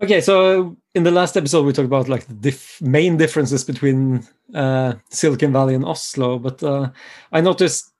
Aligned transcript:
Okay, 0.00 0.20
so 0.20 0.76
in 0.94 1.02
the 1.02 1.10
last 1.10 1.36
episode 1.36 1.66
we 1.66 1.72
talked 1.72 1.86
about 1.86 2.08
like 2.08 2.24
the 2.28 2.56
main 2.80 3.16
differences 3.16 3.64
between 3.64 4.24
uh, 4.54 4.94
Silicon 5.10 5.52
Valley 5.52 5.74
and 5.74 5.84
Oslo, 5.84 6.38
but 6.38 6.62
uh, 6.62 6.90
I 7.32 7.40
noticed 7.40 7.92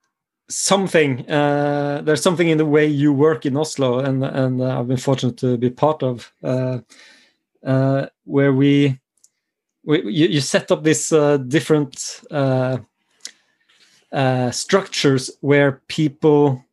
something. 0.49 1.29
Uh, 1.29 2.01
there's 2.05 2.23
something 2.23 2.49
in 2.49 2.59
the 2.59 2.65
way 2.65 2.87
you 2.87 3.13
work 3.13 3.45
in 3.47 3.57
Oslo, 3.57 3.99
and 3.99 4.25
and 4.25 4.61
uh, 4.63 4.79
I've 4.79 4.87
been 4.87 4.97
fortunate 4.97 5.39
to 5.39 5.57
be 5.57 5.71
part 5.71 6.05
of, 6.05 6.33
uh, 6.45 6.79
uh, 7.67 8.07
where 8.25 8.53
we, 8.53 9.01
we 9.85 10.03
you, 10.05 10.29
you, 10.29 10.41
set 10.41 10.71
up 10.71 10.85
this 10.85 11.09
different 11.49 11.99
structures 14.55 15.31
where 15.41 15.83
people 15.89 16.65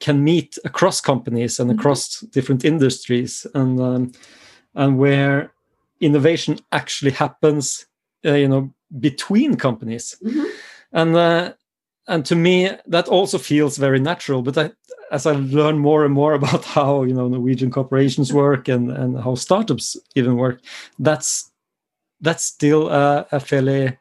can 0.00 0.24
meet 0.24 0.58
across 0.64 1.00
companies 1.00 1.60
and 1.60 1.70
mm-hmm. 1.70 1.78
across 1.78 2.20
different 2.32 2.64
industries 2.64 3.46
and 3.54 3.80
um, 3.80 4.12
and 4.74 4.98
where 4.98 5.52
innovation 6.00 6.58
actually 6.72 7.10
happens 7.10 7.86
uh, 8.24 8.32
you 8.32 8.48
know 8.48 8.72
between 8.98 9.56
companies 9.56 10.16
mm-hmm. 10.24 10.44
and 10.92 11.16
uh, 11.16 11.52
and 12.08 12.24
to 12.24 12.34
me 12.34 12.70
that 12.86 13.08
also 13.08 13.38
feels 13.38 13.76
very 13.76 14.00
natural 14.00 14.42
but 14.42 14.58
I, 14.58 14.70
as 15.12 15.26
i 15.26 15.32
learn 15.32 15.78
more 15.78 16.04
and 16.04 16.14
more 16.14 16.32
about 16.40 16.64
how 16.64 17.02
you 17.04 17.14
know 17.14 17.28
norwegian 17.28 17.70
corporations 17.70 18.32
work 18.32 18.68
and 18.68 18.90
and 18.90 19.18
how 19.18 19.34
startups 19.34 19.96
even 20.14 20.36
work 20.36 20.60
that's 20.98 21.50
that's 22.22 22.44
still 22.44 22.88
a, 22.88 23.26
a 23.32 23.40
fairly 23.40 23.96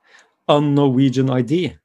un-norwegian 0.48 1.30
idea 1.30 1.80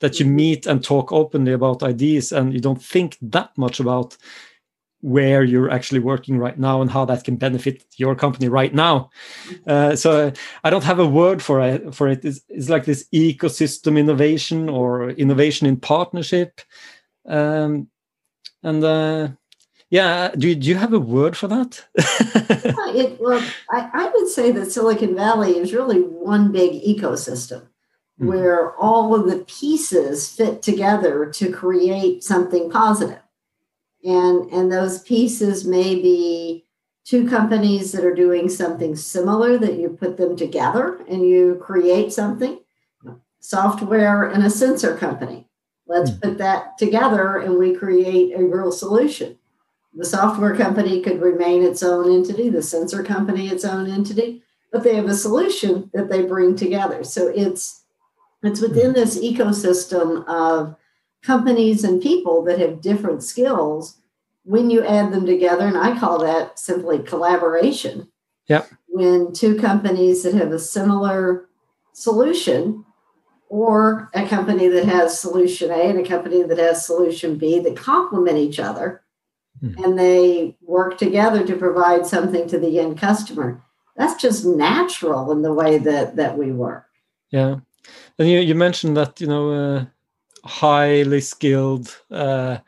that 0.00 0.18
you 0.20 0.26
mm-hmm. 0.26 0.36
meet 0.36 0.66
and 0.66 0.82
talk 0.82 1.12
openly 1.12 1.52
about 1.52 1.82
ideas 1.82 2.32
and 2.32 2.52
you 2.52 2.60
don't 2.60 2.82
think 2.82 3.16
that 3.22 3.50
much 3.56 3.80
about 3.80 4.16
where 5.00 5.44
you're 5.44 5.70
actually 5.70 6.00
working 6.00 6.38
right 6.38 6.58
now 6.58 6.82
and 6.82 6.90
how 6.90 7.04
that 7.04 7.22
can 7.22 7.36
benefit 7.36 7.84
your 7.96 8.14
company 8.14 8.48
right 8.48 8.74
now. 8.74 9.10
Mm-hmm. 9.48 9.70
Uh, 9.70 9.96
so 9.96 10.32
I 10.64 10.70
don't 10.70 10.84
have 10.84 10.98
a 10.98 11.06
word 11.06 11.42
for 11.42 11.60
it. 11.60 11.94
For 11.94 12.08
it, 12.08 12.24
it's, 12.24 12.40
it's 12.48 12.68
like 12.68 12.84
this 12.84 13.06
ecosystem 13.14 13.98
innovation 13.98 14.68
or 14.68 15.10
innovation 15.10 15.66
in 15.66 15.76
partnership, 15.76 16.60
um, 17.26 17.88
and 18.62 18.82
uh, 18.82 19.28
yeah, 19.90 20.32
do, 20.36 20.52
do 20.54 20.68
you 20.68 20.74
have 20.74 20.92
a 20.92 20.98
word 20.98 21.36
for 21.36 21.46
that? 21.48 21.84
it, 21.96 23.20
well, 23.20 23.42
I, 23.70 23.88
I 23.92 24.10
would 24.12 24.28
say 24.28 24.50
that 24.52 24.72
Silicon 24.72 25.14
Valley 25.14 25.56
is 25.56 25.72
really 25.72 26.00
one 26.00 26.50
big 26.50 26.72
ecosystem. 26.82 27.68
Mm-hmm. 28.18 28.28
where 28.28 28.74
all 28.76 29.14
of 29.14 29.28
the 29.28 29.44
pieces 29.44 30.26
fit 30.26 30.62
together 30.62 31.30
to 31.32 31.52
create 31.52 32.24
something 32.24 32.70
positive. 32.70 33.20
And, 34.02 34.50
and 34.50 34.72
those 34.72 35.02
pieces 35.02 35.66
may 35.66 35.96
be 35.96 36.64
two 37.04 37.28
companies 37.28 37.92
that 37.92 38.06
are 38.06 38.14
doing 38.14 38.48
something 38.48 38.96
similar 38.96 39.58
that 39.58 39.78
you 39.78 39.90
put 39.90 40.16
them 40.16 40.34
together 40.34 40.98
and 41.10 41.28
you 41.28 41.60
create 41.62 42.10
something 42.10 42.58
software 43.38 44.24
and 44.24 44.42
a 44.42 44.50
sensor 44.50 44.96
company 44.96 45.46
let's 45.86 46.10
mm. 46.10 46.20
put 46.20 46.38
that 46.38 46.76
together 46.78 47.38
and 47.38 47.56
we 47.56 47.72
create 47.72 48.32
a 48.34 48.42
real 48.42 48.72
solution 48.72 49.38
the 49.94 50.04
software 50.04 50.56
company 50.56 51.00
could 51.00 51.20
remain 51.20 51.62
its 51.62 51.82
own 51.82 52.12
entity 52.12 52.48
the 52.48 52.62
sensor 52.62 53.04
company 53.04 53.48
its 53.48 53.64
own 53.64 53.88
entity 53.88 54.42
but 54.72 54.82
they 54.82 54.96
have 54.96 55.06
a 55.06 55.14
solution 55.14 55.88
that 55.94 56.08
they 56.08 56.22
bring 56.22 56.56
together 56.56 57.04
so 57.04 57.28
it's 57.28 57.84
it's 58.46 58.60
within 58.60 58.92
this 58.92 59.18
ecosystem 59.18 60.26
of 60.26 60.76
companies 61.22 61.84
and 61.84 62.02
people 62.02 62.42
that 62.44 62.58
have 62.58 62.80
different 62.80 63.22
skills. 63.22 63.98
When 64.44 64.70
you 64.70 64.84
add 64.84 65.12
them 65.12 65.26
together, 65.26 65.66
and 65.66 65.76
I 65.76 65.98
call 65.98 66.20
that 66.20 66.58
simply 66.58 67.00
collaboration. 67.00 68.08
Yeah. 68.48 68.64
When 68.86 69.32
two 69.32 69.56
companies 69.56 70.22
that 70.22 70.34
have 70.34 70.52
a 70.52 70.58
similar 70.58 71.48
solution, 71.92 72.84
or 73.48 74.10
a 74.14 74.26
company 74.26 74.68
that 74.68 74.84
has 74.84 75.18
solution 75.18 75.70
A 75.70 75.88
and 75.88 76.00
a 76.00 76.08
company 76.08 76.42
that 76.42 76.58
has 76.58 76.84
solution 76.84 77.38
B 77.38 77.60
that 77.60 77.76
complement 77.76 78.38
each 78.38 78.58
other, 78.58 79.02
mm-hmm. 79.62 79.82
and 79.82 79.98
they 79.98 80.56
work 80.62 80.98
together 80.98 81.46
to 81.46 81.56
provide 81.56 82.06
something 82.06 82.48
to 82.48 82.58
the 82.58 82.78
end 82.80 82.98
customer. 82.98 83.62
That's 83.96 84.20
just 84.20 84.44
natural 84.44 85.32
in 85.32 85.42
the 85.42 85.54
way 85.54 85.78
that 85.78 86.16
that 86.16 86.36
we 86.36 86.52
work. 86.52 86.86
Yeah. 87.30 87.56
And 88.18 88.28
you, 88.28 88.40
you 88.40 88.54
mentioned 88.54 88.96
that 88.96 89.20
you 89.20 89.26
know 89.26 89.52
uh, 89.52 89.84
highly 90.44 91.20
skilled 91.20 91.96
uh, 92.10 92.58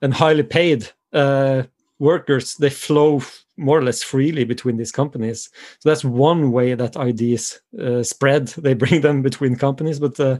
and 0.00 0.14
highly 0.14 0.42
paid 0.42 0.88
uh, 1.12 1.64
workers 1.98 2.54
they 2.56 2.70
flow 2.70 3.22
more 3.56 3.78
or 3.78 3.82
less 3.82 4.02
freely 4.02 4.44
between 4.44 4.76
these 4.76 4.90
companies. 4.90 5.48
So 5.78 5.88
that's 5.88 6.04
one 6.04 6.50
way 6.50 6.74
that 6.74 6.96
ideas 6.96 7.60
uh, 7.78 8.02
spread. 8.02 8.48
They 8.58 8.74
bring 8.74 9.00
them 9.00 9.22
between 9.22 9.56
companies, 9.56 10.00
but 10.00 10.18
uh, 10.18 10.38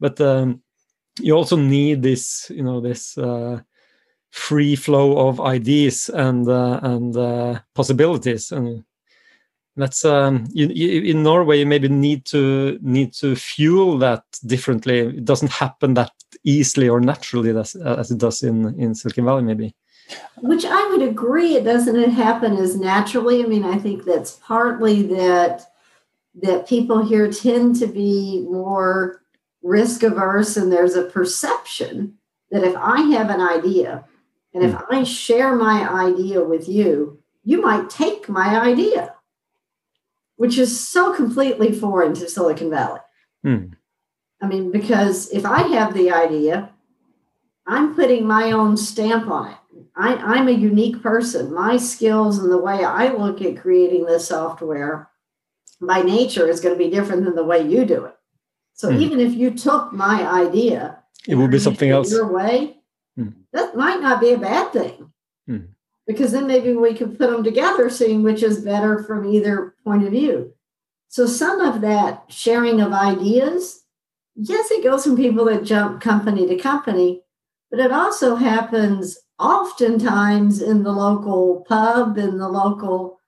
but 0.00 0.20
um, 0.20 0.62
you 1.20 1.34
also 1.36 1.56
need 1.56 2.02
this 2.02 2.50
you 2.50 2.62
know 2.62 2.80
this 2.80 3.18
uh, 3.18 3.60
free 4.30 4.76
flow 4.76 5.28
of 5.28 5.40
ideas 5.40 6.08
and 6.08 6.48
and 6.48 7.62
possibilities 7.74 8.52
and 8.52 8.84
that's 9.76 10.04
um 10.04 10.44
you, 10.52 10.68
you, 10.68 11.02
in 11.02 11.22
norway 11.22 11.58
you 11.58 11.66
maybe 11.66 11.88
need 11.88 12.24
to 12.26 12.78
need 12.82 13.12
to 13.14 13.34
fuel 13.36 13.98
that 13.98 14.24
differently. 14.44 15.00
It 15.00 15.24
doesn't 15.24 15.50
happen 15.50 15.94
that 15.94 16.12
easily 16.44 16.88
or 16.88 17.00
naturally 17.00 17.56
as, 17.56 17.74
as 17.76 18.10
it 18.10 18.18
does 18.18 18.42
in 18.42 18.78
in 18.78 18.94
silicon 18.94 19.24
valley 19.24 19.42
maybe. 19.42 19.74
Which 20.42 20.64
i 20.64 20.88
would 20.90 21.02
agree 21.02 21.56
it 21.56 21.64
doesn't 21.64 22.10
happen 22.10 22.56
as 22.56 22.76
naturally? 22.76 23.42
I 23.42 23.46
mean 23.46 23.64
i 23.64 23.78
think 23.78 24.04
that's 24.04 24.32
partly 24.44 25.02
that 25.14 25.66
that 26.42 26.68
people 26.68 27.04
here 27.04 27.30
tend 27.30 27.76
to 27.76 27.86
be 27.86 28.46
more 28.50 29.22
risk 29.62 30.02
averse 30.02 30.56
and 30.56 30.72
there's 30.72 30.94
a 30.94 31.04
perception 31.04 32.14
that 32.50 32.64
if 32.64 32.74
i 32.76 33.00
have 33.02 33.30
an 33.30 33.40
idea 33.40 34.04
and 34.54 34.64
if 34.64 34.72
mm. 34.72 34.84
i 34.90 35.04
share 35.04 35.54
my 35.54 35.88
idea 35.88 36.42
with 36.42 36.68
you 36.68 37.22
you 37.44 37.60
might 37.60 37.88
take 37.90 38.28
my 38.28 38.60
idea 38.60 39.11
which 40.42 40.58
is 40.58 40.88
so 40.88 41.14
completely 41.14 41.70
foreign 41.70 42.14
to 42.14 42.28
Silicon 42.28 42.68
Valley. 42.68 42.98
Hmm. 43.44 43.66
I 44.40 44.48
mean, 44.48 44.72
because 44.72 45.30
if 45.30 45.46
I 45.46 45.68
have 45.68 45.94
the 45.94 46.10
idea, 46.10 46.72
I'm 47.64 47.94
putting 47.94 48.26
my 48.26 48.50
own 48.50 48.76
stamp 48.76 49.30
on 49.30 49.52
it. 49.52 49.56
I, 49.94 50.38
am 50.40 50.48
a 50.48 50.50
unique 50.50 51.00
person. 51.00 51.54
My 51.54 51.76
skills 51.76 52.40
and 52.40 52.50
the 52.50 52.58
way 52.58 52.82
I 52.82 53.12
look 53.12 53.40
at 53.40 53.60
creating 53.60 54.04
this 54.04 54.26
software 54.26 55.10
by 55.80 56.02
nature 56.02 56.48
is 56.48 56.58
going 56.58 56.76
to 56.76 56.84
be 56.84 56.90
different 56.90 57.24
than 57.24 57.36
the 57.36 57.44
way 57.44 57.64
you 57.64 57.84
do 57.84 58.06
it. 58.06 58.16
So 58.72 58.90
hmm. 58.90 59.00
even 59.00 59.20
if 59.20 59.34
you 59.34 59.52
took 59.52 59.92
my 59.92 60.28
idea, 60.28 61.04
it 61.28 61.36
will 61.36 61.46
be 61.46 61.60
something 61.60 61.88
else. 61.88 62.10
Your 62.10 62.26
way, 62.26 62.78
hmm. 63.16 63.28
that 63.52 63.76
might 63.76 64.00
not 64.00 64.20
be 64.20 64.32
a 64.32 64.38
bad 64.38 64.72
thing. 64.72 65.12
Because 66.06 66.32
then 66.32 66.46
maybe 66.46 66.72
we 66.74 66.94
could 66.94 67.18
put 67.18 67.30
them 67.30 67.44
together, 67.44 67.88
seeing 67.88 68.22
which 68.22 68.42
is 68.42 68.64
better 68.64 69.02
from 69.04 69.26
either 69.26 69.74
point 69.84 70.04
of 70.04 70.10
view. 70.10 70.52
So 71.08 71.26
some 71.26 71.60
of 71.60 71.80
that 71.82 72.24
sharing 72.28 72.80
of 72.80 72.92
ideas, 72.92 73.84
yes, 74.34 74.70
it 74.70 74.82
goes 74.82 75.04
from 75.04 75.16
people 75.16 75.44
that 75.46 75.64
jump 75.64 76.00
company 76.00 76.46
to 76.46 76.56
company, 76.56 77.22
but 77.70 77.80
it 77.80 77.92
also 77.92 78.36
happens 78.36 79.18
oftentimes 79.38 80.62
in 80.62 80.82
the 80.82 80.92
local 80.92 81.64
pub, 81.68 82.18
in 82.18 82.38
the 82.38 82.48
local 82.48 83.18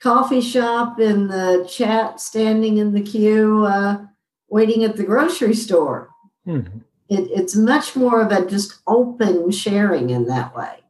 coffee 0.00 0.40
shop, 0.40 1.00
in 1.00 1.28
the 1.28 1.66
chat, 1.70 2.20
standing 2.20 2.78
in 2.78 2.92
the 2.92 3.02
queue, 3.02 3.64
uh, 3.64 4.04
waiting 4.48 4.84
at 4.84 4.96
the 4.96 5.04
grocery 5.04 5.54
store. 5.54 6.10
Mm-hmm. 6.46 6.78
It, 7.08 7.30
it's 7.30 7.56
much 7.56 7.96
more 7.96 8.20
of 8.20 8.32
a 8.32 8.46
just 8.46 8.80
open 8.86 9.50
sharing 9.50 10.10
in 10.10 10.26
that 10.26 10.54
way. 10.56 10.81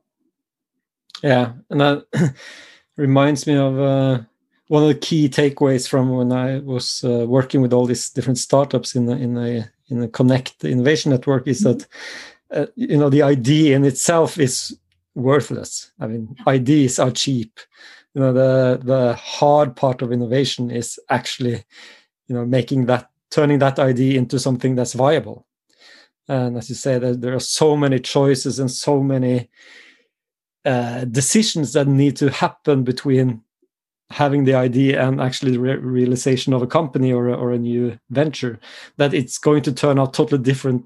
Yeah, 1.22 1.52
and 1.70 1.80
that 1.80 2.06
reminds 2.96 3.46
me 3.46 3.56
of 3.56 3.78
uh, 3.78 4.20
one 4.68 4.82
of 4.82 4.88
the 4.88 4.94
key 4.94 5.28
takeaways 5.28 5.88
from 5.88 6.10
when 6.10 6.32
I 6.32 6.58
was 6.58 7.04
uh, 7.04 7.26
working 7.26 7.62
with 7.62 7.72
all 7.72 7.86
these 7.86 8.10
different 8.10 8.38
startups 8.38 8.94
in 8.94 9.08
a, 9.08 9.12
in 9.12 9.36
a 9.36 9.70
in 9.88 10.02
a 10.02 10.08
Connect 10.08 10.64
Innovation 10.64 11.12
Network 11.12 11.46
is 11.46 11.62
mm-hmm. 11.62 11.78
that 11.78 11.86
uh, 12.50 12.66
you 12.74 12.96
know 12.96 13.10
the 13.10 13.22
idea 13.22 13.76
in 13.76 13.84
itself 13.84 14.38
is 14.38 14.76
worthless. 15.14 15.92
I 16.00 16.06
mean, 16.06 16.34
ideas 16.46 16.98
are 16.98 17.10
cheap. 17.10 17.60
You 18.14 18.22
know, 18.22 18.32
the 18.32 18.80
the 18.82 19.14
hard 19.14 19.76
part 19.76 20.02
of 20.02 20.12
innovation 20.12 20.70
is 20.70 20.98
actually 21.08 21.64
you 22.26 22.34
know 22.34 22.44
making 22.44 22.86
that 22.86 23.10
turning 23.30 23.58
that 23.60 23.78
idea 23.78 24.18
into 24.18 24.38
something 24.38 24.74
that's 24.74 24.92
viable. 24.92 25.46
And 26.28 26.56
as 26.56 26.68
you 26.68 26.74
say, 26.74 26.98
there, 26.98 27.16
there 27.16 27.34
are 27.34 27.40
so 27.40 27.76
many 27.76 27.98
choices 27.98 28.58
and 28.58 28.70
so 28.70 29.02
many 29.02 29.50
uh, 30.64 31.04
decisions 31.04 31.72
that 31.72 31.88
need 31.88 32.16
to 32.16 32.30
happen 32.30 32.84
between 32.84 33.42
having 34.10 34.44
the 34.44 34.54
idea 34.54 35.02
and 35.02 35.20
actually 35.20 35.52
the 35.52 35.60
re 35.60 35.76
realization 35.76 36.52
of 36.52 36.62
a 36.62 36.66
company 36.66 37.12
or 37.12 37.28
a, 37.28 37.34
or 37.34 37.52
a 37.52 37.58
new 37.58 37.98
venture 38.10 38.60
that 38.98 39.14
it's 39.14 39.38
going 39.38 39.62
to 39.62 39.72
turn 39.72 39.98
out 39.98 40.12
totally 40.12 40.42
different 40.42 40.84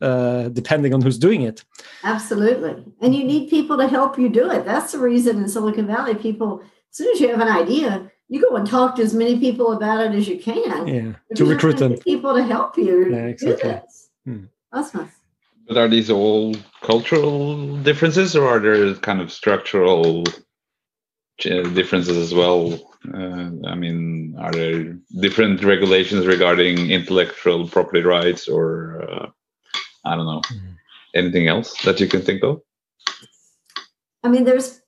uh, 0.00 0.48
depending 0.48 0.92
on 0.94 1.02
who's 1.02 1.18
doing 1.18 1.42
it 1.42 1.64
absolutely 2.02 2.74
and 3.02 3.14
you 3.14 3.22
need 3.22 3.48
people 3.50 3.76
to 3.76 3.86
help 3.86 4.18
you 4.18 4.28
do 4.28 4.50
it 4.50 4.64
that's 4.64 4.92
the 4.92 4.98
reason 4.98 5.36
in 5.36 5.48
silicon 5.48 5.86
valley 5.86 6.14
people 6.14 6.62
as 6.92 6.98
soon 6.98 7.14
as 7.14 7.20
you 7.20 7.28
have 7.28 7.40
an 7.40 7.48
idea, 7.48 8.10
you 8.28 8.38
go 8.38 8.54
and 8.54 8.66
talk 8.66 8.96
to 8.96 9.02
as 9.02 9.14
many 9.14 9.40
people 9.40 9.72
about 9.72 10.00
it 10.00 10.14
as 10.14 10.28
you 10.28 10.38
can. 10.38 10.86
Yeah, 10.86 11.12
to 11.36 11.46
recruit 11.46 11.78
them. 11.78 11.96
People 11.96 12.34
to 12.34 12.44
help 12.44 12.76
you 12.76 13.10
yeah, 13.10 13.26
exactly. 13.28 13.62
do 13.62 13.68
this. 13.68 14.10
Hmm. 14.26 14.44
Awesome. 14.70 15.10
But 15.68 15.76
are 15.76 15.88
these 15.88 16.10
all 16.10 16.54
cultural 16.82 17.76
differences, 17.78 18.34
or 18.36 18.48
are 18.48 18.58
there 18.58 18.94
kind 18.94 19.20
of 19.20 19.32
structural 19.32 20.24
differences 21.38 22.16
as 22.16 22.34
well? 22.34 22.74
Uh, 23.12 23.50
I 23.66 23.74
mean, 23.74 24.36
are 24.38 24.52
there 24.52 24.98
different 25.20 25.64
regulations 25.64 26.26
regarding 26.26 26.90
intellectual 26.90 27.68
property 27.68 28.02
rights, 28.02 28.48
or 28.48 29.02
uh, 29.02 29.26
I 30.04 30.16
don't 30.16 30.26
know, 30.26 30.42
mm. 30.52 30.76
anything 31.14 31.48
else 31.48 31.80
that 31.82 32.00
you 32.00 32.08
can 32.08 32.22
think 32.22 32.42
of? 32.42 32.60
I 34.22 34.28
mean, 34.28 34.44
there's 34.44 34.80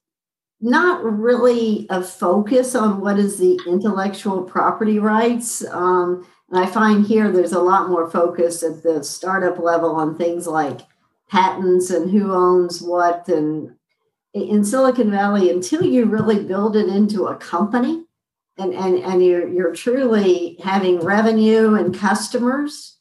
not 0.61 1.05
really 1.05 1.87
a 1.91 2.03
focus 2.03 2.75
on 2.75 3.01
what 3.01 3.19
is 3.19 3.39
the 3.39 3.61
intellectual 3.67 4.43
property 4.43 4.99
rights. 4.99 5.65
Um, 5.71 6.27
and 6.55 6.65
I 6.65 6.71
find 6.71 7.05
here 7.05 7.33
there's 7.33 7.53
a 7.53 7.59
lot 7.59 7.89
more 7.89 8.09
focus 8.09 8.63
at 8.63 8.85
the 8.85 9.03
startup 9.03 9.59
level 9.59 9.97
on 9.97 10.17
things 10.17 10.47
like 10.47 10.83
patents 11.29 11.91
and 11.91 12.09
who 12.09 12.33
owns 12.33 12.81
what. 12.81 13.27
And 13.27 13.75
in 14.33 14.65
Silicon 14.65 15.11
Valley, 15.11 15.51
until 15.51 15.83
you 15.83 16.05
really 16.05 16.45
build 16.45 16.77
it 16.77 16.89
into 16.89 17.27
a 17.27 17.35
company 17.35 18.05
and, 18.57 18.73
and, 18.73 18.99
and 18.99 19.25
you're, 19.25 19.49
you're 19.49 19.75
truly 19.75 20.57
having 20.63 21.01
revenue 21.01 21.75
and 21.75 21.93
customers 21.93 22.99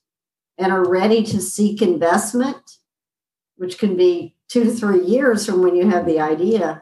and 0.57 0.71
are 0.71 0.89
ready 0.89 1.21
to 1.21 1.39
seek 1.39 1.83
investment, 1.83 2.77
which 3.57 3.77
can 3.77 3.95
be 3.95 4.35
two 4.47 4.63
to 4.63 4.71
three 4.71 5.05
years 5.05 5.45
from 5.45 5.61
when 5.61 5.75
you 5.75 5.87
have 5.87 6.07
the 6.07 6.19
idea 6.19 6.81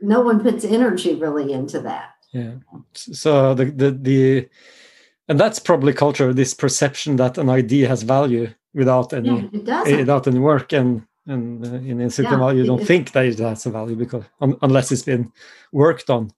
no 0.00 0.20
one 0.20 0.40
puts 0.40 0.64
energy 0.64 1.14
really 1.14 1.52
into 1.52 1.80
that 1.80 2.10
yeah 2.32 2.52
so 2.92 3.54
the 3.54 3.64
the, 3.66 3.90
the 3.90 4.48
and 5.28 5.38
that's 5.38 5.58
probably 5.58 5.92
culture 5.92 6.32
this 6.32 6.54
perception 6.54 7.16
that 7.16 7.38
an 7.38 7.48
idea 7.48 7.88
has 7.88 8.02
value 8.02 8.48
without 8.74 9.12
any 9.12 9.48
yeah, 9.52 9.96
without 9.96 10.26
any 10.26 10.38
work 10.38 10.72
and 10.72 11.06
and 11.26 11.64
uh, 11.64 11.74
in 11.74 12.10
certain 12.10 12.40
yeah, 12.40 12.52
you 12.52 12.64
don't 12.64 12.86
think 12.86 13.12
that 13.12 13.26
it 13.26 13.38
has 13.38 13.66
a 13.66 13.70
value 13.70 13.94
because 13.94 14.24
um, 14.40 14.56
unless 14.62 14.90
it's 14.90 15.02
been 15.02 15.30
worked 15.72 16.08
on. 16.08 16.30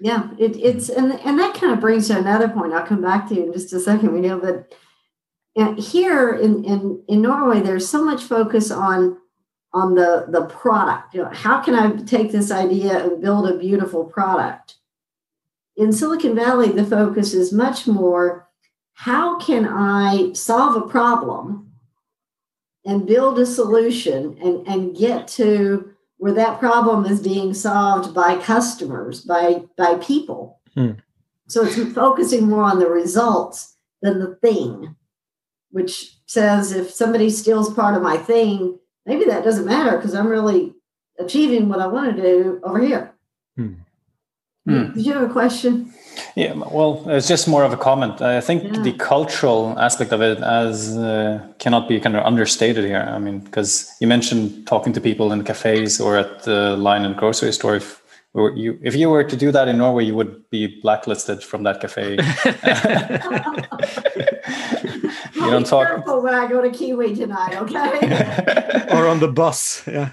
Yeah 0.00 0.28
it, 0.38 0.56
it's 0.56 0.88
and 0.90 1.12
and 1.12 1.38
that 1.38 1.54
kind 1.54 1.72
of 1.72 1.80
brings 1.80 2.08
to 2.08 2.18
another 2.18 2.48
point. 2.48 2.74
I'll 2.74 2.86
come 2.86 3.00
back 3.00 3.28
to 3.28 3.34
you 3.34 3.46
in 3.46 3.52
just 3.52 3.72
a 3.72 3.80
second. 3.80 4.12
We 4.12 4.20
know 4.20 4.38
that 4.40 4.74
here 5.78 6.34
in 6.34 6.64
in 6.64 7.02
in 7.08 7.22
norway 7.22 7.60
there's 7.60 7.88
so 7.88 8.04
much 8.04 8.22
focus 8.22 8.70
on 8.70 9.16
on 9.72 9.94
the 9.94 10.26
the 10.28 10.44
product. 10.46 11.14
You 11.14 11.22
know 11.22 11.30
how 11.32 11.60
can 11.60 11.74
i 11.74 11.90
take 12.04 12.32
this 12.32 12.50
idea 12.50 13.04
and 13.04 13.22
build 13.22 13.48
a 13.48 13.56
beautiful 13.56 14.04
product 14.04 14.76
in 15.76 15.92
silicon 15.92 16.34
valley 16.34 16.70
the 16.70 16.84
focus 16.84 17.34
is 17.34 17.52
much 17.52 17.86
more 17.86 18.48
how 18.94 19.38
can 19.38 19.66
i 19.66 20.32
solve 20.32 20.76
a 20.76 20.88
problem 20.88 21.72
and 22.84 23.06
build 23.06 23.38
a 23.38 23.46
solution 23.46 24.36
and 24.42 24.66
and 24.66 24.96
get 24.96 25.26
to 25.26 25.90
where 26.18 26.32
that 26.32 26.58
problem 26.58 27.04
is 27.04 27.20
being 27.20 27.52
solved 27.52 28.14
by 28.14 28.36
customers 28.38 29.20
by 29.20 29.62
by 29.76 29.94
people 29.96 30.60
hmm. 30.74 30.92
so 31.48 31.64
it's 31.64 31.92
focusing 31.92 32.48
more 32.48 32.62
on 32.62 32.78
the 32.78 32.88
results 32.88 33.76
than 34.02 34.18
the 34.18 34.34
thing 34.36 34.94
which 35.70 36.16
says 36.26 36.72
if 36.72 36.90
somebody 36.90 37.28
steals 37.28 37.72
part 37.74 37.96
of 37.96 38.02
my 38.02 38.16
thing 38.16 38.78
maybe 39.06 39.24
that 39.24 39.44
doesn't 39.44 39.66
matter 39.66 39.96
because 39.96 40.14
I'm 40.14 40.28
really 40.28 40.74
achieving 41.18 41.68
what 41.68 41.80
I 41.80 41.86
want 41.86 42.14
to 42.14 42.22
do 42.22 42.60
over 42.62 42.80
here. 42.80 43.13
Hmm. 44.66 44.92
Did 44.92 45.06
you 45.06 45.12
have 45.12 45.28
a 45.28 45.32
question? 45.32 45.92
Yeah, 46.36 46.54
well, 46.54 47.04
it's 47.08 47.28
just 47.28 47.48
more 47.48 47.64
of 47.64 47.72
a 47.72 47.76
comment. 47.76 48.22
I 48.22 48.40
think 48.40 48.64
yeah. 48.64 48.82
the 48.82 48.92
cultural 48.92 49.78
aspect 49.78 50.12
of 50.12 50.22
it 50.22 50.38
as 50.38 50.96
uh, 50.96 51.46
cannot 51.58 51.88
be 51.88 52.00
kind 52.00 52.16
of 52.16 52.24
understated 52.24 52.84
here. 52.84 53.00
I 53.00 53.18
mean, 53.18 53.40
because 53.40 53.92
you 54.00 54.06
mentioned 54.06 54.66
talking 54.66 54.92
to 54.94 55.00
people 55.00 55.32
in 55.32 55.44
cafes 55.44 56.00
or 56.00 56.16
at 56.16 56.44
the 56.44 56.76
line 56.76 57.04
in 57.04 57.14
grocery 57.14 57.52
store. 57.52 57.76
If 57.76 58.00
you 58.34 58.78
if 58.82 58.96
you 58.96 59.10
were 59.10 59.24
to 59.24 59.36
do 59.36 59.52
that 59.52 59.68
in 59.68 59.78
Norway, 59.78 60.04
you 60.04 60.14
would 60.14 60.48
be 60.50 60.80
blacklisted 60.80 61.42
from 61.42 61.62
that 61.64 61.80
cafe. 61.80 62.12
you 65.34 65.50
don't 65.50 65.66
talk. 65.66 65.86
Careful 65.86 66.22
when 66.22 66.34
I 66.34 66.48
go 66.48 66.62
to 66.62 66.70
Kiwi 66.70 67.14
tonight, 67.14 67.56
okay? 67.56 68.86
or 68.90 69.06
on 69.06 69.20
the 69.20 69.28
bus, 69.28 69.82
yeah. 69.86 70.10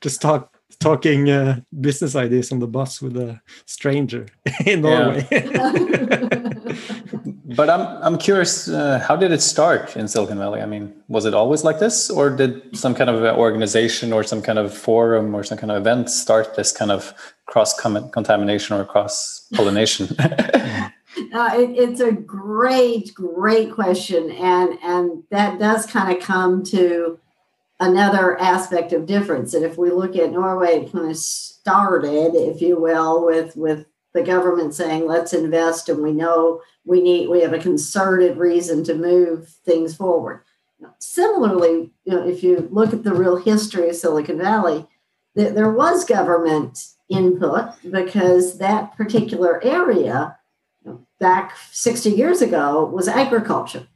Just 0.00 0.22
talk 0.22 0.57
talking 0.80 1.28
uh, 1.28 1.60
business 1.80 2.14
ideas 2.14 2.52
on 2.52 2.60
the 2.60 2.66
bus 2.66 3.02
with 3.02 3.16
a 3.16 3.40
stranger 3.66 4.26
in 4.66 4.82
Norway. 4.82 5.26
but 7.56 7.70
I'm 7.70 8.02
I'm 8.02 8.18
curious, 8.18 8.68
uh, 8.68 8.98
how 9.00 9.16
did 9.16 9.32
it 9.32 9.40
start 9.40 9.96
in 9.96 10.08
Silicon 10.08 10.38
Valley? 10.38 10.60
I 10.60 10.66
mean, 10.66 10.94
was 11.08 11.24
it 11.24 11.34
always 11.34 11.64
like 11.64 11.78
this, 11.78 12.10
or 12.10 12.30
did 12.30 12.76
some 12.76 12.94
kind 12.94 13.10
of 13.10 13.22
organization 13.36 14.12
or 14.12 14.22
some 14.22 14.42
kind 14.42 14.58
of 14.58 14.72
forum 14.72 15.34
or 15.34 15.42
some 15.42 15.58
kind 15.58 15.70
of 15.70 15.78
event 15.78 16.10
start 16.10 16.54
this 16.54 16.72
kind 16.72 16.92
of 16.92 17.12
cross 17.46 17.78
contamination 17.78 18.76
or 18.76 18.84
cross 18.84 19.46
pollination? 19.54 20.14
Uh, 21.32 21.50
it, 21.54 21.70
it's 21.70 22.00
a 22.00 22.12
great, 22.12 23.12
great 23.12 23.72
question, 23.72 24.30
and 24.30 24.78
and 24.84 25.24
that 25.30 25.58
does 25.58 25.84
kind 25.84 26.16
of 26.16 26.22
come 26.22 26.62
to 26.62 27.18
another 27.80 28.38
aspect 28.40 28.92
of 28.92 29.06
difference. 29.06 29.52
that 29.52 29.64
if 29.64 29.78
we 29.78 29.90
look 29.90 30.16
at 30.16 30.32
Norway, 30.32 30.80
it 30.80 30.92
kind 30.92 31.10
of 31.10 31.16
started, 31.16 32.34
if 32.34 32.60
you 32.60 32.80
will, 32.80 33.24
with 33.24 33.56
with 33.56 33.86
the 34.14 34.22
government 34.22 34.74
saying, 34.74 35.06
"Let's 35.06 35.32
invest," 35.32 35.88
and 35.88 36.02
we 36.02 36.12
know 36.12 36.62
we 36.84 37.00
need 37.00 37.28
we 37.28 37.40
have 37.42 37.52
a 37.52 37.58
concerted 37.58 38.38
reason 38.38 38.84
to 38.84 38.94
move 38.94 39.48
things 39.64 39.94
forward. 39.94 40.40
Similarly, 40.98 41.90
you 42.04 42.12
know, 42.14 42.26
if 42.26 42.42
you 42.42 42.68
look 42.70 42.92
at 42.92 43.04
the 43.04 43.14
real 43.14 43.36
history 43.36 43.88
of 43.88 43.96
Silicon 43.96 44.38
Valley, 44.38 44.86
th- 45.36 45.54
there 45.54 45.70
was 45.70 46.04
government 46.04 46.86
input 47.08 47.70
because 47.90 48.58
that 48.58 48.96
particular 48.96 49.62
area 49.64 50.36
back 51.18 51.56
60 51.72 52.10
years 52.10 52.40
ago 52.40 52.84
was 52.84 53.08
agriculture. 53.08 53.88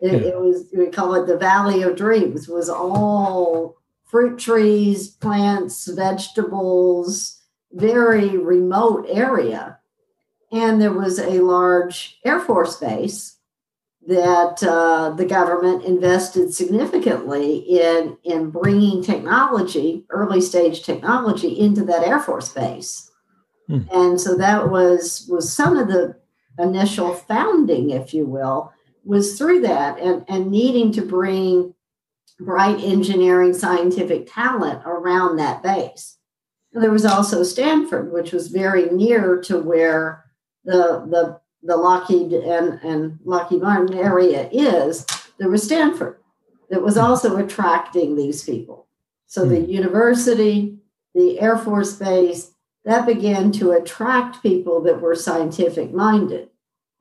It, 0.00 0.12
yeah. 0.12 0.28
it, 0.28 0.40
was, 0.40 0.66
we 0.76 0.88
call 0.88 1.14
it 1.14 1.26
the 1.26 1.36
Valley 1.36 1.82
of 1.82 1.96
Dreams, 1.96 2.48
was 2.48 2.68
all 2.68 3.76
fruit 4.04 4.38
trees, 4.38 5.08
plants, 5.08 5.86
vegetables, 5.86 7.40
very 7.72 8.36
remote 8.36 9.06
area. 9.08 9.78
And 10.52 10.80
there 10.80 10.92
was 10.92 11.18
a 11.18 11.40
large 11.40 12.18
Air 12.24 12.40
Force 12.40 12.76
base 12.76 13.36
that 14.06 14.62
uh, 14.62 15.10
the 15.10 15.26
government 15.26 15.84
invested 15.84 16.52
significantly 16.52 17.58
in, 17.58 18.16
in 18.24 18.50
bringing 18.50 19.02
technology, 19.02 20.04
early 20.10 20.40
stage 20.40 20.82
technology, 20.82 21.58
into 21.58 21.84
that 21.84 22.02
Air 22.02 22.18
Force 22.18 22.48
base. 22.48 23.10
Hmm. 23.68 23.82
And 23.92 24.20
so 24.20 24.36
that 24.36 24.70
was 24.70 25.26
was 25.28 25.52
some 25.52 25.76
of 25.76 25.86
the 25.88 26.16
initial 26.58 27.14
founding, 27.14 27.90
if 27.90 28.12
you 28.12 28.26
will, 28.26 28.72
was 29.04 29.38
through 29.38 29.60
that 29.60 29.98
and, 29.98 30.24
and 30.28 30.50
needing 30.50 30.92
to 30.92 31.02
bring 31.02 31.74
bright 32.38 32.80
engineering 32.80 33.52
scientific 33.52 34.32
talent 34.32 34.82
around 34.84 35.36
that 35.36 35.62
base. 35.62 36.16
And 36.72 36.82
there 36.82 36.90
was 36.90 37.04
also 37.04 37.42
Stanford, 37.42 38.12
which 38.12 38.32
was 38.32 38.48
very 38.48 38.86
near 38.90 39.40
to 39.42 39.58
where 39.58 40.24
the 40.64 41.06
the 41.08 41.40
the 41.62 41.76
Lockheed 41.76 42.32
and, 42.32 42.80
and 42.82 43.18
Lockheed 43.24 43.60
Martin 43.60 43.96
area 43.96 44.48
is. 44.50 45.04
There 45.38 45.50
was 45.50 45.62
Stanford 45.62 46.18
that 46.70 46.82
was 46.82 46.96
also 46.96 47.36
attracting 47.36 48.16
these 48.16 48.42
people. 48.44 48.86
So 49.26 49.44
the 49.44 49.60
hmm. 49.60 49.70
university, 49.70 50.78
the 51.14 51.40
Air 51.40 51.58
Force 51.58 51.94
Base, 51.94 52.52
that 52.84 53.06
began 53.06 53.52
to 53.52 53.72
attract 53.72 54.42
people 54.42 54.80
that 54.82 55.00
were 55.00 55.14
scientific 55.14 55.92
minded. 55.92 56.48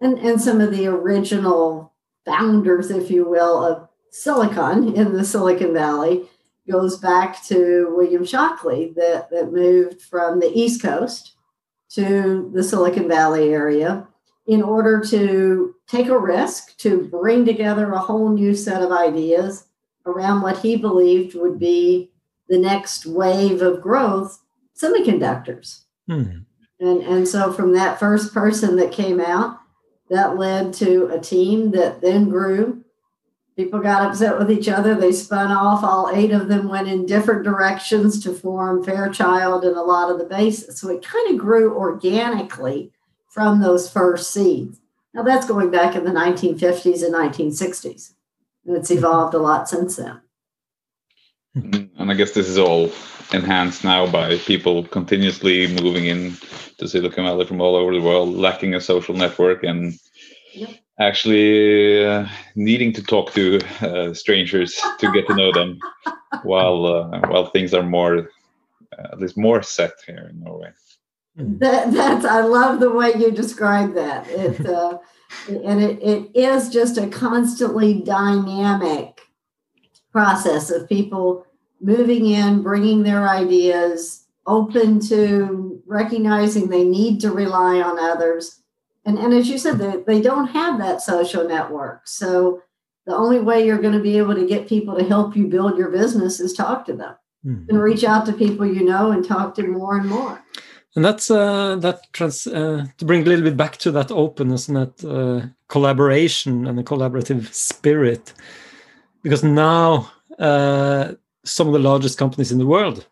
And, 0.02 0.18
and 0.20 0.42
some 0.42 0.60
of 0.60 0.72
the 0.72 0.88
original 0.88 1.89
founders, 2.26 2.92
if 2.92 3.10
you 3.10 3.28
will, 3.28 3.64
of 3.64 3.88
silicon 4.12 4.96
in 4.96 5.14
the 5.14 5.24
Silicon 5.24 5.74
Valley 5.74 6.28
goes 6.70 6.98
back 6.98 7.44
to 7.46 7.94
William 7.96 8.26
Shockley 8.26 8.94
that, 8.96 9.30
that 9.32 9.52
moved 9.52 10.02
from 10.02 10.40
the 10.40 10.52
East 10.54 10.82
Coast 10.82 11.34
to 11.90 12.52
the 12.54 12.64
Silicon 12.64 13.08
Valley 13.08 13.50
area 13.50 14.08
in 14.46 14.62
order 14.62 15.02
to 15.02 15.76
take 15.88 16.08
a 16.08 16.18
risk 16.18 16.78
to 16.78 17.08
bring 17.08 17.46
together 17.46 17.92
a 17.92 18.00
whole 18.00 18.30
new 18.30 18.56
set 18.56 18.82
of 18.82 18.92
ideas 18.92 19.66
around 20.06 20.42
what 20.42 20.60
he 20.60 20.76
believed 20.76 21.36
would 21.36 21.60
be 21.60 22.12
the 22.48 22.58
next 22.58 23.06
wave 23.06 23.62
of 23.62 23.82
growth 23.82 24.42
semiconductors. 24.76 25.84
Hmm. 26.08 26.40
And, 26.80 27.02
and 27.02 27.28
so, 27.28 27.52
from 27.52 27.74
that 27.74 28.00
first 28.00 28.34
person 28.34 28.78
that 28.78 28.92
came 28.92 29.20
out, 29.20 29.60
that 30.10 30.38
led 30.38 30.74
to 30.74 31.08
a 31.08 31.20
team 31.20 31.72
that 31.72 32.02
then 32.02 32.30
grew 32.30 32.84
People 33.60 33.82
got 33.82 34.10
upset 34.10 34.40
with 34.40 34.50
each 34.50 34.70
other. 34.70 34.96
They 34.96 35.12
spun 35.12 35.52
off. 35.52 35.84
All 35.84 36.10
eight 36.14 36.32
of 36.32 36.48
them 36.48 36.70
went 36.70 36.88
in 36.88 37.06
different 37.06 37.44
directions 37.44 38.24
to 38.24 38.32
form 38.32 38.82
Fairchild 38.82 39.66
and 39.66 39.76
a 39.76 39.82
lot 39.82 40.10
of 40.10 40.18
the 40.18 40.24
bases. 40.24 40.80
So 40.80 40.88
it 40.88 41.06
kind 41.06 41.30
of 41.30 41.38
grew 41.38 41.76
organically 41.76 42.94
from 43.28 43.60
those 43.60 43.92
first 43.92 44.32
seeds. 44.32 44.80
Now 45.14 45.24
that's 45.24 45.46
going 45.46 45.72
back 45.72 45.94
in 45.94 46.06
the 46.06 46.12
1950s 46.12 47.04
and 47.04 47.14
1960s. 47.14 48.14
And 48.66 48.78
it's 48.78 48.92
evolved 48.92 49.34
a 49.34 49.40
lot 49.40 49.68
since 49.68 49.98
then. 49.98 50.22
And 51.98 52.12
I 52.12 52.14
guess 52.14 52.32
this 52.32 52.48
is 52.48 52.58
all 52.58 52.92
enhanced 53.32 53.84
now 53.84 54.10
by 54.10 54.38
people 54.38 54.84
continuously 54.86 55.68
moving 55.82 56.06
in 56.06 56.36
to 56.78 56.88
Silicon 56.88 57.26
Valley 57.26 57.46
from 57.46 57.62
all 57.62 57.76
over 57.76 57.94
the 57.94 58.02
world, 58.02 58.30
lacking 58.30 58.74
a 58.74 58.82
social 58.82 59.16
network 59.16 59.64
and 59.64 59.94
yep. 60.54 60.70
actually 61.00 62.06
uh, 62.06 62.28
needing 62.56 62.94
to 62.94 63.04
talk 63.04 63.34
to 63.34 63.60
uh, 63.82 64.14
strangers 64.14 64.82
to 65.00 65.12
get 65.12 65.28
to 65.28 65.36
know 65.36 65.52
them, 65.52 65.80
while 66.44 66.86
uh, 66.86 67.20
while 67.28 67.48
things 67.48 67.74
are 67.74 67.84
more 67.84 68.30
uh, 68.98 69.08
at 69.12 69.20
least 69.20 69.38
more 69.38 69.62
set 69.62 69.94
here 70.06 70.28
in 70.30 70.40
Norway. 70.44 70.72
That, 71.36 71.94
that's 71.94 72.26
I 72.26 72.42
love 72.42 72.80
the 72.80 72.92
way 72.92 73.14
you 73.16 73.32
describe 73.32 73.94
that. 73.94 74.28
It 74.28 74.66
uh, 74.66 74.98
and 75.48 75.82
it, 75.82 76.02
it 76.02 76.32
is 76.36 76.70
just 76.70 76.98
a 76.98 77.08
constantly 77.08 78.02
dynamic 78.02 79.22
process 80.12 80.72
of 80.72 80.90
people 80.90 81.46
moving 81.82 82.26
in, 82.28 82.62
bringing 82.62 83.04
their 83.04 83.28
ideas, 83.28 84.26
open 84.46 85.00
to 85.00 85.82
recognizing 85.86 86.68
they 86.68 86.84
need 86.84 87.20
to 87.22 87.32
rely 87.32 87.82
on 87.82 88.00
others. 88.00 88.62
And, 89.06 89.18
and 89.18 89.34
as 89.34 89.50
you 89.50 89.58
said, 89.58 89.78
they, 89.78 89.98
they 90.06 90.22
don't 90.22 90.48
have 90.48 90.80
that 90.80 91.02
social 91.02 91.48
network. 91.48 92.08
So 92.08 92.62
the 93.06 93.16
only 93.16 93.40
way 93.40 93.66
you're 93.66 93.82
going 93.82 93.94
to 93.94 94.00
be 94.00 94.18
able 94.18 94.36
to 94.36 94.46
get 94.46 94.68
people 94.68 94.96
to 94.96 95.04
help 95.04 95.36
you 95.36 95.48
build 95.48 95.78
your 95.78 95.90
business 95.90 96.40
is 96.40 96.54
talk 96.54 96.86
to 96.86 96.94
them 96.94 97.16
mm-hmm. 97.46 97.70
and 97.70 97.82
reach 97.82 98.04
out 98.04 98.26
to 98.26 98.34
people 98.34 98.66
you 98.66 98.84
know 98.84 99.12
and 99.12 99.26
talk 99.26 99.56
to 99.56 99.64
more 99.68 99.98
and 99.98 100.08
more. 100.08 100.44
And 100.96 101.06
that's 101.06 101.30
uh, 101.30 101.76
that 101.78 102.12
trans 102.14 102.48
uh, 102.48 102.86
to 102.98 103.06
bring 103.06 103.22
a 103.22 103.26
little 103.26 103.46
bit 103.46 103.56
back 103.56 103.78
to 103.78 103.92
that 103.92 104.12
openness 104.12 104.68
and 104.68 104.78
that 104.78 105.06
uh, 105.06 105.48
collaboration 105.68 106.68
and 106.68 106.78
the 106.78 106.84
collaborative 106.84 107.54
spirit, 107.54 108.34
because 109.22 109.44
now 109.44 110.12
uh, 110.40 111.14
some 111.50 111.68
of 111.68 111.74
the 111.74 111.80
largest 111.80 112.18
companies 112.18 112.52
in 112.52 112.58
the 112.58 112.66
world 112.66 113.08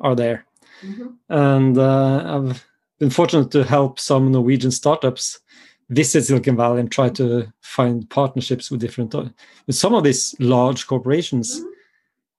are 0.00 0.14
there. 0.14 0.46
Mm-hmm. 0.82 1.08
And 1.28 1.78
uh, 1.78 2.24
I've 2.26 2.66
been 2.98 3.10
fortunate 3.10 3.50
to 3.52 3.64
help 3.64 3.98
some 3.98 4.32
Norwegian 4.32 4.70
startups 4.70 5.40
visit 5.88 6.24
Silicon 6.24 6.56
Valley 6.56 6.80
and 6.80 6.90
try 6.90 7.08
to 7.10 7.52
find 7.60 8.08
partnerships 8.08 8.70
with 8.70 8.80
different 8.80 9.14
uh, 9.14 9.24
with 9.66 9.76
some 9.76 9.94
of 9.94 10.04
these 10.04 10.34
large 10.38 10.86
corporations. 10.86 11.58
Mm-hmm. 11.58 11.66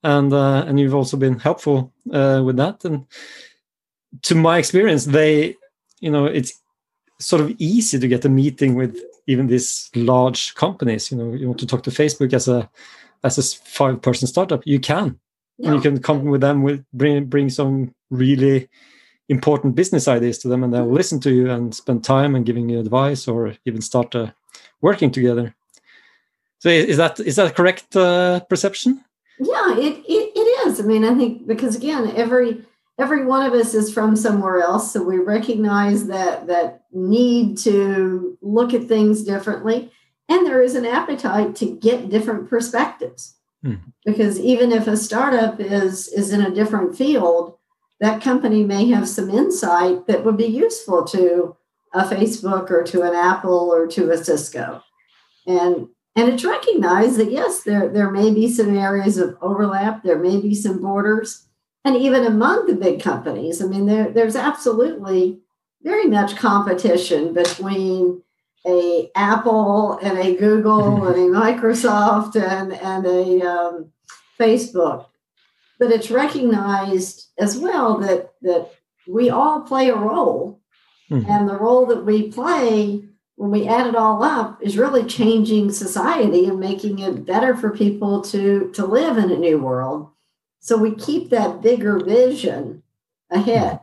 And 0.03 0.33
uh, 0.33 0.63
and 0.65 0.79
you've 0.79 0.95
also 0.95 1.17
been 1.17 1.37
helpful 1.37 1.93
uh, 2.11 2.41
with 2.43 2.57
that. 2.57 2.83
And 2.85 3.05
to 4.23 4.35
my 4.35 4.57
experience, 4.57 5.05
they, 5.05 5.55
you 5.99 6.09
know, 6.09 6.25
it's 6.25 6.59
sort 7.19 7.41
of 7.41 7.51
easy 7.59 7.99
to 7.99 8.07
get 8.07 8.25
a 8.25 8.29
meeting 8.29 8.73
with 8.73 8.97
even 9.27 9.45
these 9.45 9.91
large 9.93 10.55
companies. 10.55 11.11
You 11.11 11.17
know, 11.17 11.33
you 11.33 11.47
want 11.47 11.59
to 11.59 11.67
talk 11.67 11.83
to 11.83 11.91
Facebook 11.91 12.33
as 12.33 12.47
a 12.47 12.67
as 13.23 13.37
a 13.37 13.43
five 13.63 14.01
person 14.01 14.27
startup, 14.27 14.65
you 14.65 14.79
can 14.79 15.19
and 15.63 15.75
you 15.75 15.81
can 15.81 16.01
come 16.01 16.25
with 16.25 16.41
them 16.41 16.63
with 16.63 16.83
bring 16.93 17.25
bring 17.25 17.49
some 17.49 17.93
really 18.09 18.69
important 19.29 19.75
business 19.75 20.07
ideas 20.07 20.37
to 20.39 20.47
them 20.47 20.63
and 20.63 20.73
they'll 20.73 20.91
listen 20.91 21.19
to 21.21 21.31
you 21.31 21.49
and 21.49 21.73
spend 21.73 22.03
time 22.03 22.35
and 22.35 22.45
giving 22.45 22.67
you 22.69 22.79
advice 22.79 23.27
or 23.27 23.53
even 23.65 23.81
start 23.81 24.13
uh, 24.13 24.31
working 24.81 25.11
together. 25.11 25.55
So 26.59 26.69
is 26.69 26.97
that 26.97 27.19
is 27.19 27.37
that 27.37 27.55
correct 27.55 27.95
uh, 27.95 28.41
perception? 28.41 29.03
Yeah 29.39 29.77
it, 29.77 30.03
it 30.07 30.31
it 30.35 30.67
is. 30.67 30.79
I 30.79 30.83
mean 30.83 31.03
i 31.03 31.15
think 31.15 31.47
because 31.47 31.75
again 31.75 32.11
every 32.15 32.63
every 32.99 33.25
one 33.25 33.45
of 33.45 33.53
us 33.53 33.73
is 33.73 33.91
from 33.93 34.15
somewhere 34.15 34.59
else 34.59 34.91
so 34.91 35.01
we 35.01 35.17
recognize 35.17 36.07
that 36.07 36.47
that 36.47 36.83
need 36.91 37.57
to 37.57 38.37
look 38.41 38.73
at 38.73 38.87
things 38.87 39.23
differently. 39.23 39.91
And 40.29 40.45
there 40.45 40.61
is 40.61 40.75
an 40.75 40.85
appetite 40.85 41.55
to 41.57 41.65
get 41.65 42.09
different 42.09 42.49
perspectives 42.49 43.35
Hmm. 43.63 43.75
Because 44.05 44.39
even 44.39 44.71
if 44.71 44.87
a 44.87 44.97
startup 44.97 45.59
is 45.59 46.07
is 46.07 46.31
in 46.31 46.41
a 46.41 46.53
different 46.53 46.95
field, 46.95 47.57
that 47.99 48.21
company 48.21 48.63
may 48.63 48.89
have 48.89 49.07
some 49.07 49.29
insight 49.29 50.07
that 50.07 50.25
would 50.25 50.37
be 50.37 50.47
useful 50.47 51.03
to 51.05 51.55
a 51.93 52.03
Facebook 52.03 52.71
or 52.71 52.83
to 52.83 53.01
an 53.03 53.13
Apple 53.13 53.69
or 53.71 53.85
to 53.87 54.11
a 54.11 54.17
Cisco. 54.17 54.81
And 55.45 55.89
and 56.15 56.29
it's 56.29 56.43
recognized 56.43 57.17
that 57.17 57.31
yes, 57.31 57.63
there, 57.63 57.87
there 57.87 58.11
may 58.11 58.33
be 58.33 58.51
some 58.51 58.77
areas 58.77 59.17
of 59.17 59.37
overlap, 59.41 60.03
there 60.03 60.19
may 60.19 60.41
be 60.41 60.53
some 60.53 60.81
borders, 60.81 61.47
and 61.85 61.95
even 61.95 62.25
among 62.25 62.67
the 62.67 62.75
big 62.75 63.01
companies. 63.01 63.61
I 63.61 63.65
mean, 63.65 63.85
there, 63.85 64.09
there's 64.11 64.35
absolutely 64.35 65.39
very 65.83 66.05
much 66.05 66.35
competition 66.35 67.33
between 67.33 68.21
a 68.65 69.09
Apple 69.15 69.97
and 70.01 70.17
a 70.17 70.35
Google 70.35 71.07
and 71.07 71.15
a 71.15 71.39
Microsoft 71.39 72.35
and 72.35 72.73
and 72.73 73.05
a 73.05 73.41
um, 73.41 73.91
Facebook, 74.39 75.07
but 75.79 75.91
it's 75.91 76.11
recognized 76.11 77.29
as 77.37 77.57
well 77.57 77.97
that 77.99 78.33
that 78.41 78.69
we 79.07 79.29
all 79.29 79.61
play 79.61 79.89
a 79.89 79.95
role, 79.95 80.61
mm-hmm. 81.09 81.29
and 81.29 81.49
the 81.49 81.57
role 81.57 81.85
that 81.87 82.05
we 82.05 82.31
play 82.31 83.03
when 83.35 83.49
we 83.49 83.67
add 83.67 83.87
it 83.87 83.95
all 83.95 84.23
up 84.23 84.61
is 84.61 84.77
really 84.77 85.03
changing 85.03 85.71
society 85.71 86.45
and 86.45 86.59
making 86.59 86.99
it 86.99 87.25
better 87.25 87.55
for 87.55 87.71
people 87.71 88.21
to 88.21 88.71
to 88.73 88.85
live 88.85 89.17
in 89.17 89.31
a 89.31 89.37
new 89.37 89.57
world. 89.57 90.09
So 90.59 90.77
we 90.77 90.93
keep 90.93 91.31
that 91.31 91.61
bigger 91.61 91.97
vision 91.97 92.83
ahead, 93.31 93.79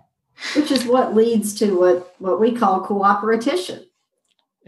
which 0.54 0.70
is 0.70 0.84
what 0.84 1.16
leads 1.16 1.54
to 1.54 1.76
what 1.76 2.14
what 2.20 2.38
we 2.38 2.52
call 2.52 2.82
cooperation 2.82 3.87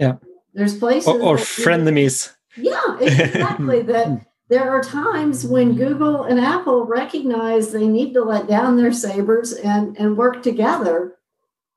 yeah. 0.00 0.14
There's 0.54 0.76
places 0.76 1.06
or, 1.08 1.20
or 1.20 1.36
frenemies. 1.36 2.32
Yeah, 2.56 2.98
exactly. 2.98 3.82
that 3.92 4.26
there 4.48 4.68
are 4.68 4.82
times 4.82 5.46
when 5.46 5.76
Google 5.76 6.24
and 6.24 6.40
Apple 6.40 6.84
recognize 6.84 7.70
they 7.70 7.86
need 7.86 8.14
to 8.14 8.24
let 8.24 8.48
down 8.48 8.76
their 8.76 8.92
sabers 8.92 9.52
and, 9.52 9.96
and 9.96 10.16
work 10.16 10.42
together 10.42 11.14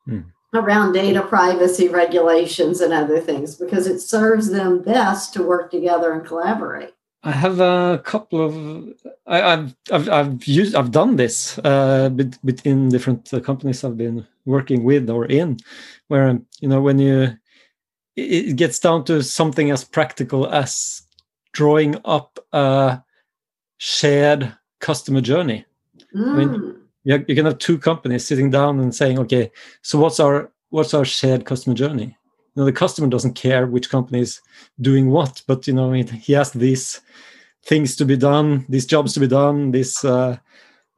hmm. 0.06 0.22
around 0.54 0.94
data 0.94 1.22
privacy 1.22 1.88
regulations 1.88 2.82
and 2.82 2.92
other 2.92 3.20
things 3.20 3.56
because 3.56 3.86
it 3.86 4.00
serves 4.00 4.50
them 4.50 4.82
best 4.82 5.34
to 5.34 5.44
work 5.44 5.70
together 5.70 6.14
and 6.14 6.26
collaborate. 6.26 6.94
I 7.26 7.32
have 7.32 7.60
a 7.62 8.02
couple 8.04 8.42
of 8.42 8.94
I, 9.28 9.38
have 9.38 9.76
I've 9.92 10.10
I've 10.10 10.46
used 10.46 10.76
I've 10.76 10.92
done 10.92 11.16
this 11.16 11.58
uh, 11.64 12.10
between 12.44 12.90
different 12.90 13.32
companies 13.46 13.84
I've 13.84 13.98
been 13.98 14.28
working 14.46 14.84
with 14.84 15.10
or 15.10 15.26
in, 15.26 15.58
where 16.10 16.38
you 16.60 16.68
know 16.68 16.82
when 16.82 17.00
you 17.00 17.38
it 18.16 18.56
gets 18.56 18.80
down 18.80 19.04
to 19.06 19.24
something 19.24 19.72
as 19.72 19.84
practical 19.84 20.48
as 20.48 21.04
drawing 21.52 21.96
up 22.06 22.40
a 22.52 23.02
shared 23.78 24.56
customer 24.80 25.22
journey. 25.22 25.66
Mm. 26.16 26.34
I 26.34 26.36
mean, 26.36 26.50
mm. 26.50 26.78
you, 27.04 27.26
you 27.28 27.36
can 27.36 27.46
have 27.46 27.58
two 27.58 27.78
companies 27.78 28.26
sitting 28.26 28.50
down 28.50 28.80
and 28.80 28.94
saying, 28.94 29.20
okay, 29.20 29.52
so 29.82 30.00
what's 30.00 30.20
our 30.20 30.52
what's 30.70 30.94
our 30.94 31.06
shared 31.06 31.46
customer 31.46 31.76
journey? 31.76 32.18
You 32.56 32.62
know, 32.62 32.66
the 32.66 32.72
customer 32.72 33.08
doesn't 33.08 33.34
care 33.34 33.66
which 33.66 33.90
company 33.90 34.22
is 34.22 34.42
doing 34.82 35.10
what, 35.10 35.42
but 35.48 35.68
you 35.68 35.74
know, 35.74 35.92
he 35.92 36.34
has 36.34 36.52
these 36.52 37.02
things 37.66 37.96
to 37.96 38.06
be 38.06 38.18
done, 38.18 38.66
these 38.70 38.86
jobs 38.86 39.14
to 39.14 39.20
be 39.20 39.28
done, 39.28 39.72
these 39.72 40.04
uh, 40.04 40.38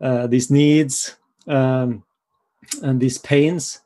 uh, 0.01 0.27
these 0.27 0.51
needs 0.51 1.15
um, 1.48 2.03
and 2.81 3.00
these 3.00 3.17
pains, 3.17 3.79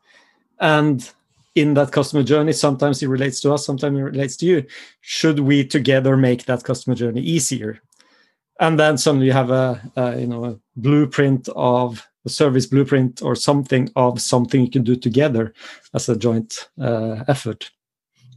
and 0.59 1.11
in 1.59 1.73
that 1.73 1.91
customer 1.91 2.23
journey. 2.23 2.53
Sometimes 2.53 3.03
it 3.03 3.07
relates 3.07 3.41
to 3.41 3.53
us 3.53 3.65
sometimes 3.65 3.97
it 3.97 4.01
relates 4.01 4.37
to 4.37 4.45
you. 4.45 4.65
Should 5.01 5.39
we 5.39 5.65
together 5.65 6.15
make 6.15 6.45
that 6.45 6.63
customer 6.63 6.95
journey 6.95 7.21
easier? 7.21 7.79
And 8.59 8.79
then 8.79 8.97
suddenly 8.97 9.27
you 9.27 9.33
have 9.33 9.51
a, 9.51 9.81
a 9.95 10.19
you 10.19 10.27
know 10.27 10.45
a 10.45 10.59
blueprint 10.75 11.49
of 11.55 12.07
a 12.25 12.29
service 12.29 12.65
blueprint 12.65 13.21
or 13.21 13.35
something 13.35 13.89
of 13.95 14.21
something 14.21 14.61
you 14.61 14.71
can 14.71 14.83
do 14.83 14.95
together 14.95 15.53
as 15.93 16.09
a 16.09 16.15
joint 16.17 16.69
uh, 16.81 17.23
effort. 17.27 17.71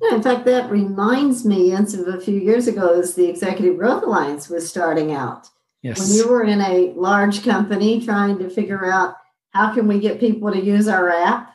Yeah, 0.00 0.16
in 0.16 0.22
fact 0.22 0.44
that 0.46 0.70
reminds 0.70 1.44
me 1.44 1.72
of 1.72 2.08
a 2.08 2.20
few 2.20 2.38
years 2.38 2.66
ago 2.66 2.98
as 2.98 3.14
the 3.14 3.28
executive 3.28 3.78
growth 3.78 4.02
alliance 4.02 4.48
was 4.48 4.68
starting 4.68 5.12
out. 5.12 5.48
Yes. 5.82 5.98
when 5.98 6.16
you 6.16 6.28
were 6.28 6.44
in 6.44 6.60
a 6.60 6.92
large 6.94 7.42
company 7.42 8.00
trying 8.00 8.38
to 8.38 8.48
figure 8.48 8.86
out 8.86 9.16
how 9.50 9.74
can 9.74 9.88
we 9.88 9.98
get 9.98 10.20
people 10.20 10.52
to 10.52 10.60
use 10.60 10.86
our 10.86 11.10
app 11.10 11.51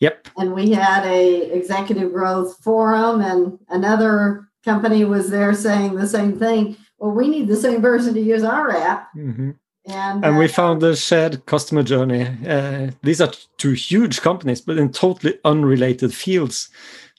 Yep. 0.00 0.28
And 0.36 0.52
we 0.52 0.72
had 0.72 1.06
a 1.06 1.50
executive 1.56 2.12
growth 2.12 2.58
forum, 2.62 3.20
and 3.20 3.58
another 3.68 4.48
company 4.64 5.04
was 5.04 5.30
there 5.30 5.54
saying 5.54 5.94
the 5.94 6.06
same 6.06 6.38
thing. 6.38 6.76
Well, 6.98 7.12
we 7.12 7.28
need 7.28 7.48
the 7.48 7.56
same 7.56 7.80
person 7.80 8.14
to 8.14 8.20
use 8.20 8.42
our 8.42 8.70
app. 8.70 9.08
Mm-hmm. 9.16 9.50
And, 9.88 10.24
and 10.24 10.36
uh, 10.36 10.38
we 10.38 10.48
found 10.48 10.82
the 10.82 10.96
shared 10.96 11.46
customer 11.46 11.82
journey. 11.82 12.26
Uh, 12.46 12.90
these 13.02 13.20
are 13.20 13.30
two 13.56 13.72
huge 13.72 14.20
companies, 14.20 14.60
but 14.60 14.78
in 14.78 14.90
totally 14.90 15.38
unrelated 15.44 16.12
fields. 16.12 16.68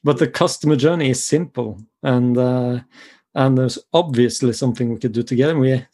But 0.03 0.19
the 0.19 0.27
customer 0.27 0.75
journey 0.75 1.09
is 1.09 1.23
simple, 1.23 1.81
and 2.03 2.37
uh, 2.37 2.79
and 3.33 3.57
there's 3.57 3.79
obviously 3.93 4.53
something 4.53 4.89
we 4.89 4.99
could 4.99 5.13
do 5.13 5.23
together. 5.23 5.53
And 5.53 5.61
we 5.61 5.85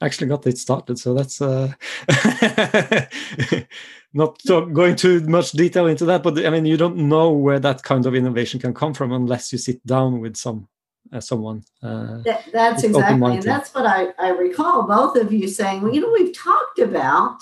actually 0.00 0.28
got 0.28 0.46
it 0.46 0.58
started, 0.58 0.98
so 0.98 1.12
that's 1.14 1.42
uh, 1.42 1.72
not 4.14 4.38
going 4.46 4.96
too 4.96 5.20
much 5.20 5.52
detail 5.52 5.86
into 5.86 6.04
that. 6.06 6.22
But 6.22 6.44
I 6.44 6.50
mean, 6.50 6.66
you 6.66 6.76
don't 6.76 6.96
know 6.96 7.30
where 7.30 7.58
that 7.60 7.82
kind 7.82 8.06
of 8.06 8.14
innovation 8.14 8.60
can 8.60 8.74
come 8.74 8.94
from 8.94 9.12
unless 9.12 9.52
you 9.52 9.58
sit 9.58 9.84
down 9.86 10.20
with 10.20 10.36
some 10.36 10.68
uh, 11.12 11.20
someone. 11.20 11.62
Uh, 11.82 12.18
that, 12.24 12.44
that's 12.52 12.84
exactly, 12.84 13.34
and 13.34 13.42
that's 13.42 13.74
what 13.74 13.86
I, 13.86 14.08
I 14.18 14.30
recall 14.30 14.84
both 14.84 15.16
of 15.16 15.32
you 15.32 15.48
saying. 15.48 15.82
Well, 15.82 15.94
you 15.94 16.00
know, 16.00 16.12
we've 16.12 16.36
talked 16.36 16.78
about 16.78 17.38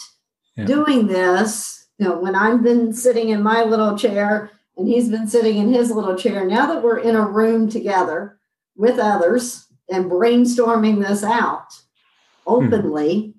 yeah. 0.56 0.64
doing 0.64 1.06
this. 1.06 1.88
You 1.98 2.08
know, 2.08 2.18
when 2.18 2.34
I've 2.34 2.62
been 2.62 2.94
sitting 2.94 3.28
in 3.28 3.42
my 3.42 3.62
little 3.62 3.96
chair 3.96 4.50
and 4.80 4.88
he's 4.88 5.10
been 5.10 5.28
sitting 5.28 5.58
in 5.58 5.72
his 5.72 5.90
little 5.90 6.16
chair. 6.16 6.46
Now 6.46 6.66
that 6.66 6.82
we're 6.82 6.98
in 6.98 7.14
a 7.14 7.26
room 7.26 7.68
together 7.68 8.38
with 8.76 8.98
others 8.98 9.66
and 9.90 10.10
brainstorming 10.10 11.06
this 11.06 11.22
out 11.22 11.68
openly 12.46 13.34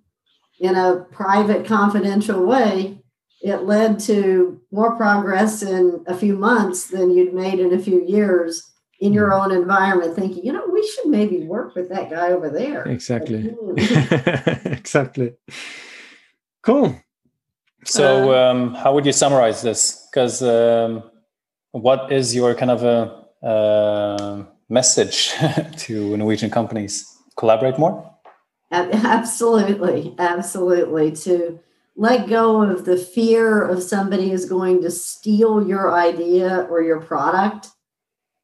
hmm. 0.60 0.66
in 0.66 0.76
a 0.76 1.06
private, 1.12 1.66
confidential 1.66 2.46
way, 2.46 3.01
it 3.44 3.64
led 3.64 4.00
to 4.00 4.62
more 4.72 4.96
progress 4.96 5.64
in 5.64 6.04
a 6.08 6.16
few 6.16 6.36
months 6.36 6.88
than 6.88 7.12
you'd 7.12 7.34
made 7.34 7.60
in 7.60 7.74
a 7.74 7.80
few 7.80 8.04
years 8.06 8.72
in 9.00 9.14
your 9.14 9.32
hmm. 9.32 9.42
own 9.42 9.52
environment 9.52 10.16
thinking 10.16 10.46
you 10.46 10.54
know 10.54 10.66
we 10.72 10.88
should 10.88 11.08
maybe 11.08 11.46
work 11.46 11.76
with 11.76 11.90
that 11.90 12.10
guy 12.10 12.32
over 12.32 12.50
there 12.50 12.84
exactly 12.88 13.42
hmm. 13.42 13.78
exactly 14.72 15.34
cool 16.62 16.96
so 17.84 18.34
uh, 18.34 18.52
um, 18.52 18.74
how 18.76 18.94
would 18.94 19.06
you 19.06 19.12
summarize 19.12 19.62
this 19.62 20.08
because 20.12 20.42
um, 20.44 21.04
what 21.72 22.12
is 22.12 22.36
your 22.36 22.54
kind 22.54 22.72
of 22.72 22.84
a, 22.84 23.26
a 23.48 24.46
message 24.70 25.34
to 25.78 26.18
Norwegian 26.18 26.50
companies? 26.50 27.08
Collaborate 27.38 27.80
more? 27.80 28.08
Absolutely, 28.72 30.16
absolutely. 30.18 31.12
To 31.12 31.60
let 32.02 32.28
go 32.28 32.64
of 32.64 32.86
the 32.86 32.98
fear 32.98 33.64
of 33.64 33.84
somebody 33.84 34.32
is 34.32 34.50
going 34.50 34.82
to 34.82 34.90
steal 34.90 35.68
your 35.68 35.94
idea 35.94 36.68
or 36.68 36.82
your 36.82 37.00
product, 37.00 37.68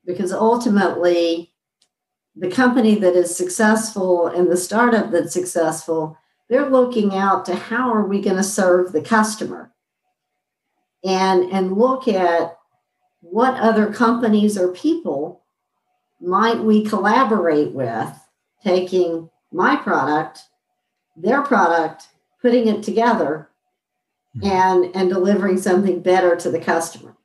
because 0.05 0.31
ultimately, 0.31 1.51
the 2.35 2.51
company 2.51 2.93
that 2.93 3.15
is 3.15 3.35
successful 3.35 4.27
and 4.27 4.51
the 4.51 4.55
startup 4.55 5.09
that's 5.09 5.33
successful, 5.33 6.15
they're 6.47 6.69
looking 6.69 7.15
out 7.15 7.45
to 7.45 7.55
how 7.55 7.91
are 7.91 8.05
we 8.05 8.21
going 8.21 8.35
to 8.35 8.43
serve 8.43 8.91
the 8.91 9.01
customer. 9.01 9.71
And 11.03 11.51
and 11.51 11.75
look 11.75 12.07
at 12.07 12.59
what 13.21 13.55
other 13.55 13.91
companies 13.91 14.55
or 14.55 14.71
people 14.71 15.41
might 16.21 16.59
we 16.59 16.85
collaborate 16.85 17.71
with 17.71 18.13
taking 18.63 19.31
my 19.51 19.77
product 19.77 20.41
their 21.15 21.41
product 21.41 22.09
putting 22.47 22.69
it 22.69 22.81
together 22.81 23.49
mm-hmm. 24.37 24.47
and 24.47 24.95
and 24.95 25.09
delivering 25.09 25.57
something 25.57 25.99
better 25.99 26.33
to 26.37 26.49
the 26.49 26.59
customer 26.59 27.17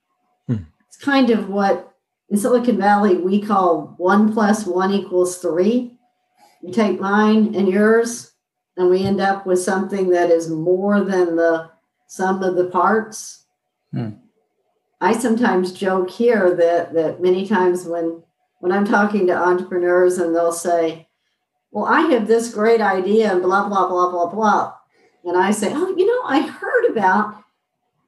mm-hmm. 0.50 0.64
it's 0.88 0.96
kind 0.96 1.30
of 1.30 1.48
what 1.48 1.94
in 2.28 2.36
silicon 2.36 2.76
valley 2.76 3.16
we 3.16 3.40
call 3.40 3.94
one 3.98 4.32
plus 4.32 4.66
one 4.66 4.92
equals 4.92 5.38
three 5.38 5.96
you 6.60 6.72
take 6.72 6.98
mine 6.98 7.54
and 7.54 7.68
yours 7.68 8.32
and 8.76 8.90
we 8.90 9.04
end 9.04 9.20
up 9.20 9.46
with 9.46 9.62
something 9.62 10.08
that 10.10 10.28
is 10.28 10.50
more 10.50 11.04
than 11.04 11.36
the 11.36 11.70
sum 12.08 12.42
of 12.42 12.56
the 12.56 12.66
parts 12.66 13.44
mm. 13.94 14.18
I 15.00 15.12
sometimes 15.18 15.72
joke 15.72 16.10
here 16.10 16.54
that 16.54 16.94
that 16.94 17.20
many 17.20 17.46
times 17.46 17.84
when 17.84 18.22
when 18.60 18.70
I'm 18.70 18.84
talking 18.84 19.26
to 19.26 19.36
entrepreneurs 19.36 20.18
and 20.18 20.32
they'll 20.34 20.52
say, 20.52 21.08
"Well, 21.72 21.86
I 21.86 22.02
have 22.12 22.28
this 22.28 22.54
great 22.54 22.80
idea," 22.80 23.32
and 23.32 23.42
blah 23.42 23.68
blah 23.68 23.88
blah 23.88 24.10
blah 24.12 24.26
blah, 24.26 24.74
and 25.24 25.36
I 25.36 25.50
say, 25.50 25.72
"Oh, 25.74 25.94
you 25.96 26.06
know, 26.06 26.22
I 26.26 26.40
heard 26.40 26.90
about 26.90 27.42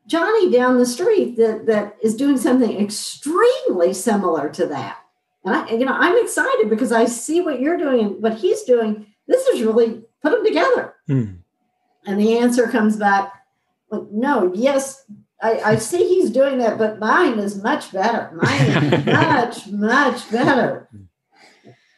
Johnny 0.06 0.50
down 0.50 0.78
the 0.78 0.86
street 0.86 1.36
that 1.36 1.66
that 1.66 1.96
is 2.02 2.16
doing 2.16 2.36
something 2.36 2.80
extremely 2.80 3.92
similar 3.92 4.48
to 4.50 4.66
that." 4.66 4.98
And 5.44 5.54
I, 5.54 5.68
you 5.70 5.84
know, 5.84 5.92
I'm 5.94 6.22
excited 6.22 6.70
because 6.70 6.92
I 6.92 7.04
see 7.04 7.40
what 7.40 7.60
you're 7.60 7.76
doing 7.76 8.00
and 8.00 8.22
what 8.22 8.34
he's 8.34 8.62
doing. 8.62 9.06
This 9.26 9.46
is 9.48 9.62
really 9.62 10.02
put 10.22 10.32
them 10.32 10.44
together. 10.44 10.94
Hmm. 11.06 11.24
And 12.06 12.20
the 12.20 12.38
answer 12.38 12.66
comes 12.66 12.96
back, 12.96 13.32
like, 13.90 14.10
no, 14.10 14.52
yes, 14.54 15.04
I, 15.42 15.60
I 15.60 15.76
see 15.76 16.06
he's 16.08 16.30
doing 16.30 16.58
that, 16.58 16.78
but 16.78 16.98
mine 16.98 17.38
is 17.38 17.62
much 17.62 17.92
better. 17.92 18.30
Mine 18.34 18.92
is 18.92 19.06
much, 19.06 19.66
much 19.68 20.30
better. 20.30 20.88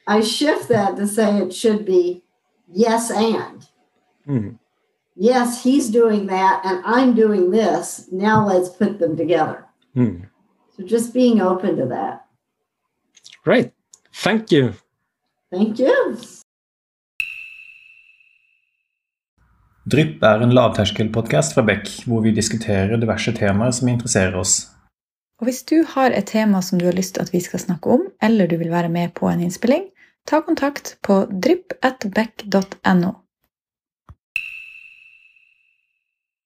I 0.06 0.20
shift 0.20 0.68
that 0.68 0.96
to 0.96 1.06
say 1.06 1.38
it 1.38 1.54
should 1.54 1.84
be 1.84 2.24
yes 2.68 3.10
and. 3.10 3.68
Mm-hmm. 4.28 4.54
Yes, 5.16 5.64
he's 5.64 5.88
doing 5.88 6.26
that, 6.26 6.60
and 6.64 6.82
I'm 6.84 7.14
doing 7.14 7.50
this. 7.50 8.08
Now 8.12 8.46
let's 8.46 8.68
put 8.68 8.98
them 8.98 9.16
together. 9.16 9.64
Hmm. 9.94 10.24
So 10.76 10.82
just 10.82 11.14
being 11.14 11.40
open 11.40 11.76
to 11.76 11.86
that. 11.86 12.26
Great. 13.44 13.72
Thank 14.12 14.52
you. 14.52 14.72
Thank 15.50 15.78
you. 15.78 16.16
Drypp 19.86 20.22
er 20.22 20.42
en 20.42 20.54
lavterskelpodkast 20.54 21.54
fra 21.54 21.62
Beck, 21.62 21.88
hvor 22.04 22.20
vi 22.20 22.34
diskuterer 22.34 22.98
diverse 22.98 23.32
temaer 23.32 23.70
som 23.70 23.88
interesserer 23.88 24.36
oss. 24.36 24.66
Og 25.40 25.46
Hvis 25.46 25.62
du 25.62 25.84
har 25.88 26.10
et 26.10 26.26
tema 26.26 26.60
som 26.60 26.80
du 26.80 26.84
har 26.88 26.96
lyst 26.96 27.14
til 27.14 27.22
at 27.22 27.32
vi 27.32 27.40
skal 27.40 27.62
snakke 27.62 27.90
om, 27.94 28.08
eller 28.22 28.46
du 28.46 28.56
vil 28.56 28.72
være 28.72 28.88
med 28.88 29.14
på 29.14 29.28
en 29.30 29.40
innspilling, 29.40 29.86
ta 30.26 30.40
kontakt 30.40 30.96
på 31.06 31.24
drypp.beck.no. 31.30 33.12